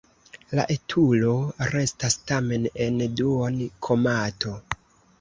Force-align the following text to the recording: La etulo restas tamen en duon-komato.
La 0.59 0.63
etulo 0.75 1.35
restas 1.75 2.19
tamen 2.33 2.67
en 2.89 3.01
duon-komato. 3.23 4.61